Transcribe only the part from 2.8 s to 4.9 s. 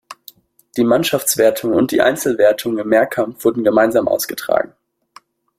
Mehrkampf wurden gemeinsam ausgetragen.